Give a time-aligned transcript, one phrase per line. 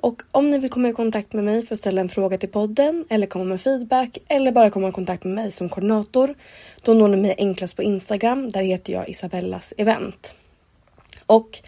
[0.00, 2.48] och om ni vill komma i kontakt med mig för att ställa en fråga till
[2.48, 6.34] podden eller komma med feedback eller bara komma i kontakt med mig som koordinator.
[6.82, 8.48] Då når ni mig enklast på Instagram.
[8.48, 10.34] Där heter jag Isabellas event.
[11.26, 11.58] Och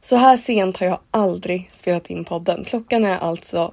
[0.00, 2.64] så här sent har jag aldrig spelat in podden.
[2.64, 3.72] Klockan är alltså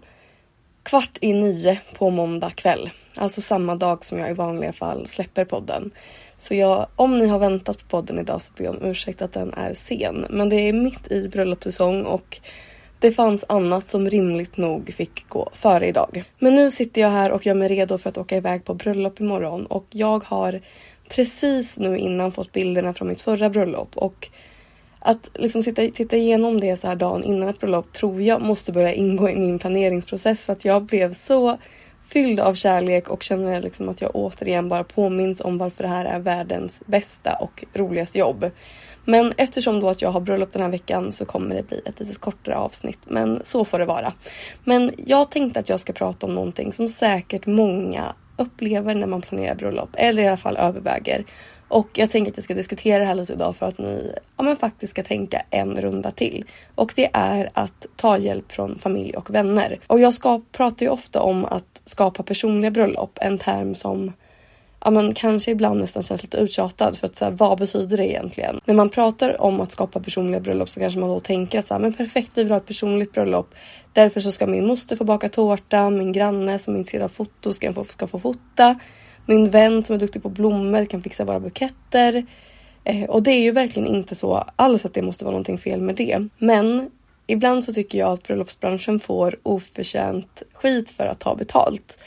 [0.84, 2.90] kvart i nio på måndag kväll.
[3.16, 5.92] Alltså samma dag som jag i vanliga fall släpper podden.
[6.38, 9.34] Så jag, om ni har väntat på podden idag så ber jag om ursäkt att
[9.34, 10.26] den är sen.
[10.30, 12.40] Men det är mitt i bröllopssäsong och
[13.06, 16.24] det fanns annat som rimligt nog fick gå före idag.
[16.40, 19.20] Men nu sitter jag här och gör mig redo för att åka iväg på bröllop
[19.20, 20.62] imorgon och jag har
[21.10, 24.28] precis nu innan fått bilderna från mitt förra bröllop och
[25.00, 28.72] att liksom titta, titta igenom det så här dagen innan ett bröllop tror jag måste
[28.72, 31.58] börja ingå i min planeringsprocess för att jag blev så
[32.08, 36.06] fylld av kärlek och känner liksom att jag återigen bara påminns om varför det här
[36.06, 38.52] är världens bästa och roligaste jobb.
[39.06, 42.00] Men eftersom då att jag har bröllop den här veckan så kommer det bli ett
[42.00, 43.00] lite kortare avsnitt.
[43.08, 44.14] Men så får det vara.
[44.64, 49.22] Men jag tänkte att jag ska prata om någonting som säkert många upplever när man
[49.22, 49.90] planerar bröllop.
[49.94, 51.26] Eller i alla fall överväger.
[51.68, 54.44] Och jag tänker att jag ska diskutera det här lite idag för att ni ja,
[54.44, 56.46] men faktiskt ska tänka en runda till.
[56.76, 59.80] Och det är att ta hjälp från familj och vänner.
[59.88, 63.18] Och jag ska, pratar ju ofta om att skapa personliga bröllop.
[63.22, 64.14] En term som
[64.86, 68.08] ja, men kanske ibland nästan känns lite uttjatad för att så här, vad betyder det
[68.08, 68.60] egentligen?
[68.66, 71.74] När man pratar om att skapa personliga bröllop så kanske man då tänker att så
[71.74, 73.56] här, men perfekt, vi vill ha ett personligt bröllop.
[73.94, 77.54] Därför så ska min moster få baka tårta, min granne som är intresserad av foto
[77.54, 78.80] ska få, ska få fota.
[79.26, 82.26] Min vän som är duktig på blommor kan fixa våra buketter.
[82.84, 85.82] Eh, och det är ju verkligen inte så alls att det måste vara någonting fel
[85.82, 86.28] med det.
[86.38, 86.92] Men
[87.28, 92.00] ibland så tycker jag att bröllopsbranschen får oförtjänt skit för att ta betalt.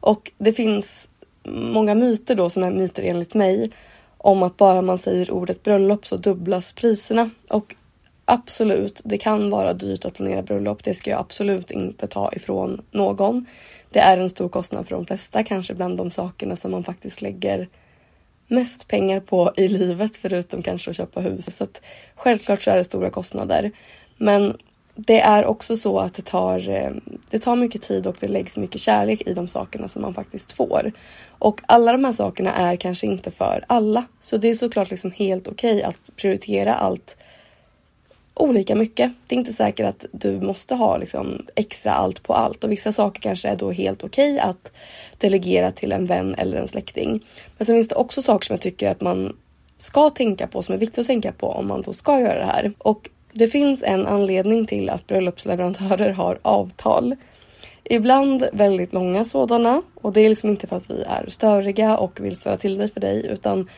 [0.00, 1.08] Och det finns
[1.52, 3.70] många myter då som är myter enligt mig
[4.18, 7.30] om att bara man säger ordet bröllop så dubblas priserna.
[7.48, 7.74] Och
[8.24, 10.84] absolut, det kan vara dyrt att planera bröllop.
[10.84, 13.46] Det ska jag absolut inte ta ifrån någon.
[13.90, 17.22] Det är en stor kostnad för de flesta, kanske bland de sakerna som man faktiskt
[17.22, 17.68] lägger
[18.48, 21.56] mest pengar på i livet förutom kanske att köpa hus.
[21.56, 21.82] Så att
[22.14, 23.70] självklart så är det stora kostnader.
[24.16, 24.56] Men
[24.96, 26.90] det är också så att det tar, eh,
[27.30, 30.52] det tar mycket tid och det läggs mycket kärlek i de sakerna som man faktiskt
[30.52, 30.92] får.
[31.38, 34.04] Och alla de här sakerna är kanske inte för alla.
[34.20, 37.16] Så det är såklart liksom helt okej okay att prioritera allt
[38.34, 39.12] olika mycket.
[39.26, 42.92] Det är inte säkert att du måste ha liksom extra allt på allt och vissa
[42.92, 44.72] saker kanske är då helt okej okay att
[45.18, 47.24] delegera till en vän eller en släkting.
[47.58, 49.36] Men sen finns det också saker som jag tycker att man
[49.78, 52.46] ska tänka på som är viktigt att tänka på om man då ska göra det
[52.46, 52.72] här.
[52.78, 57.16] Och det finns en anledning till att bröllopsleverantörer har avtal.
[57.84, 62.20] Ibland väldigt långa sådana och det är liksom inte för att vi är störiga och
[62.20, 63.68] vill ställa till dig för dig utan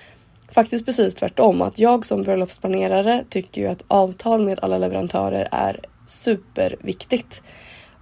[0.48, 1.62] faktiskt precis tvärtom.
[1.62, 7.42] Att jag som bröllopsplanerare tycker ju att avtal med alla leverantörer är superviktigt.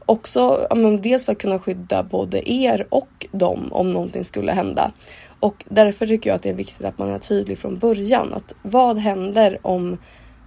[0.07, 4.93] Också men dels för att kunna skydda både er och dem om någonting skulle hända.
[5.41, 8.35] Och därför tycker jag att det är viktigt att man är tydlig från början.
[8.35, 9.99] Att vad händer om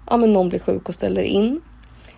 [0.10, 1.62] ja, men någon blir sjuk och ställer in?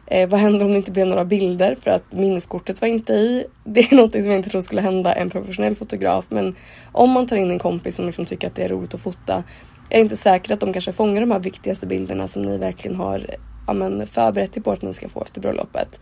[0.05, 3.45] Eh, vad händer om det inte blev några bilder för att minneskortet var inte i?
[3.63, 6.25] Det är något som jag inte tror skulle hända en professionell fotograf.
[6.29, 6.55] Men
[6.91, 9.43] om man tar in en kompis som liksom tycker att det är roligt att fota
[9.89, 12.97] är det inte säkert att de kanske fångar de här viktigaste bilderna som ni verkligen
[12.97, 13.25] har
[13.67, 16.01] ja, men, förberett er på att ni ska få efter bröllopet.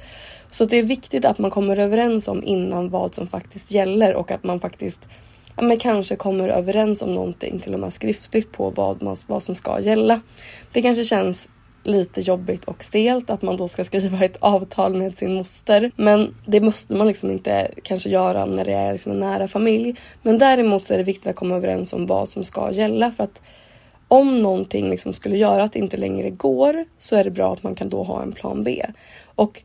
[0.50, 4.31] Så det är viktigt att man kommer överens om innan vad som faktiskt gäller och
[4.31, 5.01] att man faktiskt
[5.56, 9.44] ja, men kanske kommer överens om någonting till och med skriftligt på vad, man, vad
[9.44, 10.21] som ska gälla.
[10.71, 11.50] Det kanske känns
[11.83, 15.91] lite jobbigt och stelt att man då ska skriva ett avtal med sin moster.
[15.95, 19.95] Men det måste man liksom inte kanske göra när det är liksom en nära familj.
[20.21, 23.23] Men däremot så är det viktigt att komma överens om vad som ska gälla för
[23.23, 23.41] att
[24.07, 27.63] om någonting liksom skulle göra att det inte längre går så är det bra att
[27.63, 28.85] man kan då ha en plan B.
[29.35, 29.63] Och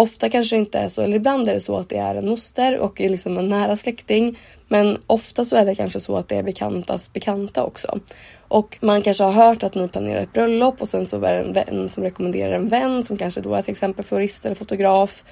[0.00, 2.28] ofta kanske det inte är så, eller ibland är det så att det är en
[2.28, 4.38] moster och är liksom en nära släkting.
[4.68, 8.00] Men ofta så är det kanske så att det är bekantas bekanta också.
[8.48, 11.40] Och man kanske har hört att ni planerar ett bröllop och sen så är det
[11.40, 15.24] en vän som rekommenderar en vän som kanske då är till exempel florist eller fotograf.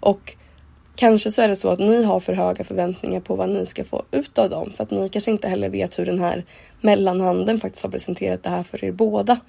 [0.00, 0.36] Och
[0.96, 3.84] kanske så är det så att ni har för höga förväntningar på vad ni ska
[3.84, 6.44] få ut av dem för att ni kanske inte heller vet hur den här
[6.80, 9.40] mellanhanden faktiskt har presenterat det här för er båda.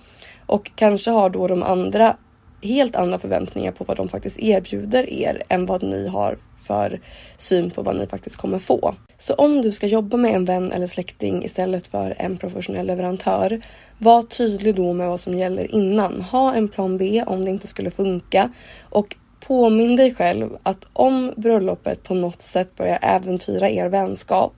[0.45, 2.17] Och kanske har då de andra
[2.63, 6.99] helt andra förväntningar på vad de faktiskt erbjuder er än vad ni har för
[7.37, 8.95] syn på vad ni faktiskt kommer få.
[9.17, 13.61] Så om du ska jobba med en vän eller släkting istället för en professionell leverantör,
[13.97, 16.21] var tydlig då med vad som gäller innan.
[16.21, 18.49] Ha en plan B om det inte skulle funka
[18.89, 19.15] och
[19.47, 24.53] påminn dig själv att om bröllopet på något sätt börjar äventyra er vänskap,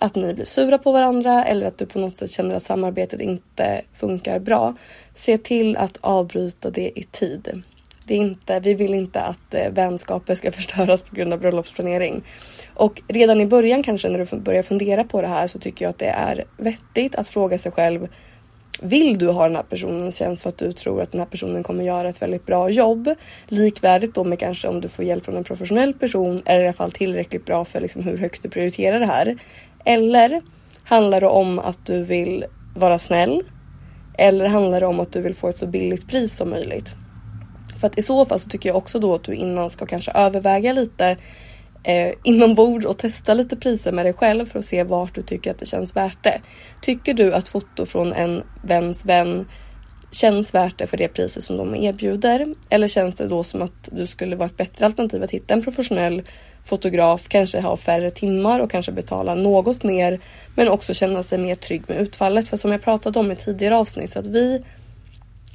[0.00, 3.20] att ni blir sura på varandra eller att du på något sätt känner att samarbetet
[3.20, 4.74] inte funkar bra,
[5.14, 7.62] se till att avbryta det i tid.
[8.04, 12.22] Det är inte, vi vill inte att eh, vänskaper ska förstöras på grund av bröllopsplanering.
[12.74, 15.90] Och redan i början kanske när du börjar fundera på det här så tycker jag
[15.90, 18.08] att det är vettigt att fråga sig själv
[18.82, 21.62] vill du ha den här personens tjänst för att du tror att den här personen
[21.62, 23.14] kommer göra ett väldigt bra jobb?
[23.48, 26.66] Likvärdigt då med kanske om du får hjälp från en professionell person är det i
[26.66, 29.36] alla fall tillräckligt bra för liksom hur högt du prioriterar det här.
[29.84, 30.42] Eller
[30.84, 32.44] handlar det om att du vill
[32.74, 33.42] vara snäll?
[34.18, 36.94] Eller handlar det om att du vill få ett så billigt pris som möjligt?
[37.80, 40.12] För att i så fall så tycker jag också då att du innan ska kanske
[40.12, 41.16] överväga lite
[41.82, 45.50] eh, inombords och testa lite priser med dig själv för att se vart du tycker
[45.50, 46.40] att det känns värt det.
[46.82, 49.46] Tycker du att foto från en väns vän
[50.10, 52.54] känns värt det för det priset som de erbjuder?
[52.70, 55.62] Eller känns det då som att du skulle vara ett bättre alternativ att hitta en
[55.62, 56.22] professionell
[56.64, 60.20] fotograf, kanske ha färre timmar och kanske betala något mer
[60.56, 62.48] men också känna sig mer trygg med utfallet.
[62.48, 64.62] För som jag pratat om i tidigare avsnitt så att vi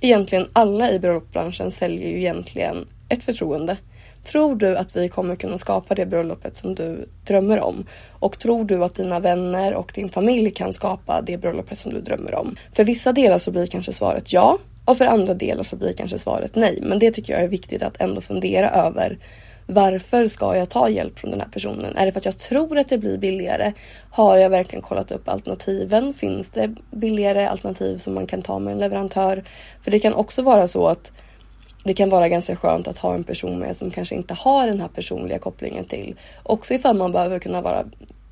[0.02, 3.78] egentligen alla i bröllopsbranschen säljer ju egentligen ett förtroende.
[4.26, 7.86] Tror du att vi kommer kunna skapa det bröllopet som du drömmer om?
[8.20, 12.02] Och tror du att dina vänner och din familj kan skapa det bröllopet som du
[12.02, 12.56] drömmer om?
[12.74, 16.20] För vissa delar så blir kanske svaret ja och för andra delar så blir kanske
[16.20, 16.80] svaret nej.
[16.82, 19.18] Men det tycker jag är viktigt att ändå fundera över.
[19.68, 21.98] Varför ska jag ta hjälp från den här personen?
[21.98, 23.74] Är det för att jag tror att det blir billigare?
[24.10, 26.14] Har jag verkligen kollat upp alternativen?
[26.14, 29.44] Finns det billigare alternativ som man kan ta med en leverantör?
[29.82, 31.12] För det kan också vara så att
[31.86, 34.82] det kan vara ganska skönt att ha en person med som kanske inte har den
[34.82, 36.16] här personliga kopplingen till.
[36.44, 37.84] Också ifall man behöver kunna vara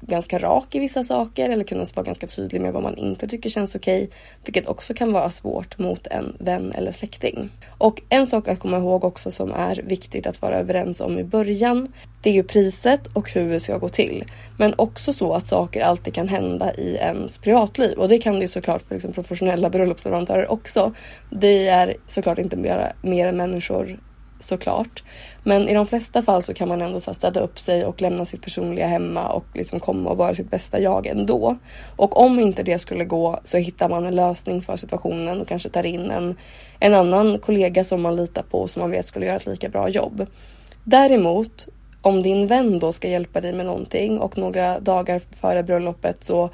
[0.08, 3.50] ganska rak i vissa saker eller kunna vara ganska tydlig med vad man inte tycker
[3.50, 4.04] känns okej.
[4.04, 7.50] Okay, vilket också kan vara svårt mot en vän eller släkting.
[7.78, 11.24] Och en sak att komma ihåg också som är viktigt att vara överens om i
[11.24, 11.94] början.
[12.22, 14.26] Det är ju priset och hur det ska gå till.
[14.58, 18.48] Men också så att saker alltid kan hända i ens privatliv och det kan det
[18.48, 20.94] såklart för liksom professionella bröllopsleverantörer också.
[21.30, 24.00] Det är såklart inte mer, mer än människor
[24.44, 25.04] såklart.
[25.44, 28.26] Men i de flesta fall så kan man ändå så städa upp sig och lämna
[28.26, 31.58] sitt personliga hemma och liksom komma och vara sitt bästa jag ändå.
[31.96, 35.70] Och om inte det skulle gå så hittar man en lösning för situationen och kanske
[35.70, 36.36] tar in en,
[36.80, 39.70] en annan kollega som man litar på och som man vet skulle göra ett lika
[39.70, 40.28] bra jobb.
[40.84, 41.68] Däremot
[42.02, 46.50] om din vän då ska hjälpa dig med någonting och några dagar före bröllopet så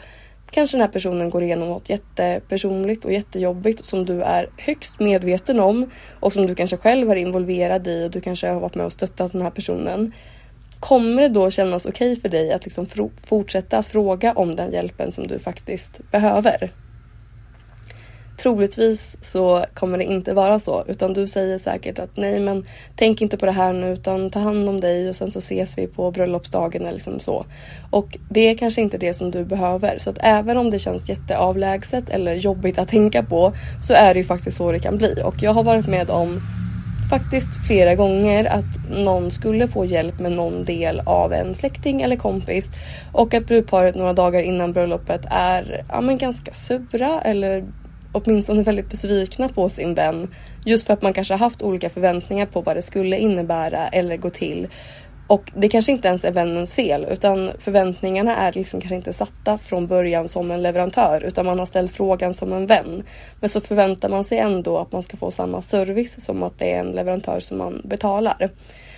[0.52, 5.60] kanske den här personen går igenom något jättepersonligt och jättejobbigt som du är högst medveten
[5.60, 8.86] om och som du kanske själv är involverad i och du kanske har varit med
[8.86, 10.14] och stöttat den här personen.
[10.80, 12.88] Kommer det då kännas okej okay för dig att liksom
[13.24, 16.72] fortsätta att fråga om den hjälpen som du faktiskt behöver?
[18.42, 22.66] Troligtvis så kommer det inte vara så utan du säger säkert att nej men
[22.96, 25.78] tänk inte på det här nu utan ta hand om dig och sen så ses
[25.78, 27.46] vi på bröllopsdagen eller liksom så.
[27.92, 30.00] Och det är kanske inte det som du behöver.
[30.00, 34.20] Så att även om det känns jätteavlägset eller jobbigt att tänka på så är det
[34.20, 35.22] ju faktiskt så det kan bli.
[35.24, 36.42] Och jag har varit med om
[37.10, 42.16] faktiskt flera gånger att någon skulle få hjälp med någon del av en släkting eller
[42.16, 42.72] kompis.
[43.12, 47.66] Och att brudparet några dagar innan bröllopet är ja, men ganska sura eller
[48.12, 50.28] åtminstone väldigt besvikna på sin vän.
[50.66, 54.30] Just för att man kanske haft olika förväntningar på vad det skulle innebära eller gå
[54.30, 54.68] till.
[55.30, 59.58] Och det kanske inte ens är vännens fel utan förväntningarna är liksom kanske inte satta
[59.58, 63.04] från början som en leverantör utan man har ställt frågan som en vän.
[63.40, 66.74] Men så förväntar man sig ändå att man ska få samma service som att det
[66.74, 68.50] är en leverantör som man betalar.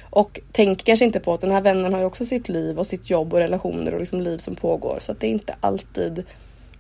[0.10, 2.88] Och tänker kanske inte på att den här vännen har ju också sitt liv och
[2.88, 6.26] sitt jobb och relationer och liksom liv som pågår så att det är inte alltid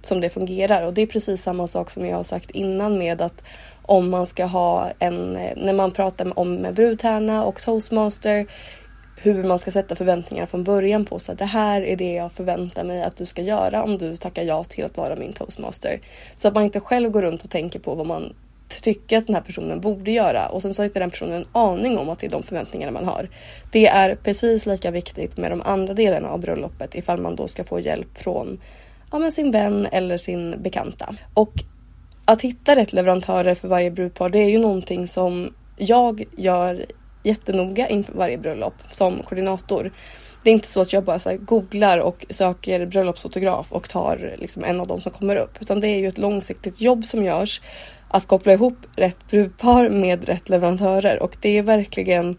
[0.01, 3.21] som det fungerar och det är precis samma sak som jag har sagt innan med
[3.21, 3.43] att
[3.81, 8.47] om man ska ha en, eh, när man pratar om med brudtärna och toastmaster
[9.23, 12.31] hur man ska sätta förväntningar från början på så att det här är det jag
[12.31, 15.99] förväntar mig att du ska göra om du tackar ja till att vara min toastmaster.
[16.35, 18.33] Så att man inte själv går runt och tänker på vad man
[18.81, 21.45] tycker att den här personen borde göra och sen så har inte den personen en
[21.51, 23.29] aning om att det är de förväntningarna man har.
[23.71, 27.63] Det är precis lika viktigt med de andra delarna av bröllopet ifall man då ska
[27.63, 28.59] få hjälp från
[29.11, 31.15] ja, men sin vän eller sin bekanta.
[31.33, 31.53] Och
[32.25, 36.85] att hitta rätt leverantörer för varje brudpar det är ju någonting som jag gör
[37.23, 39.91] jättenoga inför varje bröllop som koordinator.
[40.43, 44.63] Det är inte så att jag bara så googlar och söker bröllopsfotograf och tar liksom
[44.63, 45.57] en av dem som kommer upp.
[45.61, 47.61] Utan det är ju ett långsiktigt jobb som görs
[48.07, 52.37] att koppla ihop rätt brudpar med rätt leverantörer och det är verkligen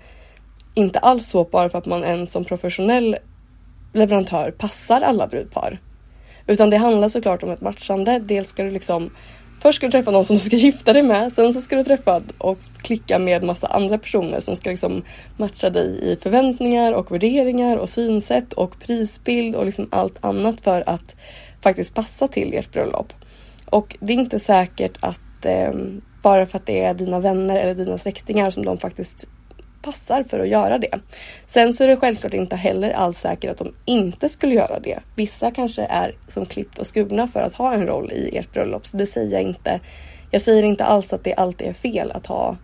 [0.74, 3.16] inte alls så bara för att man ens som professionell
[3.92, 5.80] leverantör passar alla brudpar.
[6.46, 8.18] Utan det handlar såklart om ett matchande.
[8.18, 9.10] Dels ska du liksom
[9.62, 11.32] Först ska du träffa någon som du ska gifta dig med.
[11.32, 15.02] Sen så ska du träffa och klicka med massa andra personer som ska liksom
[15.36, 20.84] matcha dig i förväntningar och värderingar och synsätt och prisbild och liksom allt annat för
[20.86, 21.16] att
[21.60, 23.12] faktiskt passa till ert bröllop.
[23.66, 25.72] Och det är inte säkert att eh,
[26.22, 29.28] bara för att det är dina vänner eller dina släktingar som de faktiskt
[29.82, 30.98] passar för att göra det.
[31.46, 34.98] Sen så är det självklart inte heller alls säkert att de inte skulle göra det.
[35.16, 38.86] Vissa kanske är som klippt och skurna för att ha en roll i ert bröllop,
[38.86, 39.80] så det säger jag inte.
[40.30, 42.56] Jag säger inte alls att det alltid är fel att ha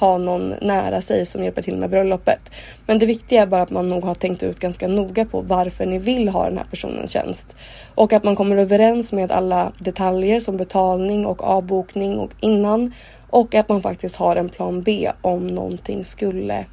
[0.00, 2.50] ha någon nära sig som hjälper till med bröllopet.
[2.86, 5.86] Men det viktiga är bara att man nog har tänkt ut ganska noga på varför
[5.86, 7.56] ni vill ha den här personens tjänst.
[7.94, 12.92] Och att man kommer överens med alla detaljer som betalning och avbokning och innan
[13.36, 16.64] och att man faktiskt har en plan B om någonting skulle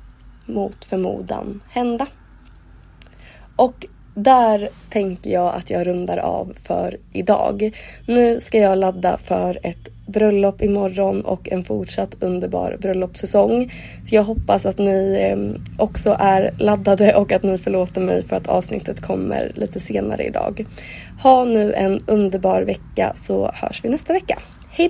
[0.46, 2.08] mot förmodan hända.
[3.56, 7.72] Och där tänker jag att jag rundar av för idag.
[8.08, 13.74] Nu ska jag ladda för ett bröllop imorgon och en fortsatt underbar bröllopssäsong.
[14.06, 18.36] Så jag hoppas att ni eh, också är laddade och att ni förlåter mig för
[18.36, 20.66] att avsnittet kommer lite senare idag.
[21.24, 24.40] Ha nu en underbar vecka så hörs vi nästa vecka.
[24.70, 24.90] Hej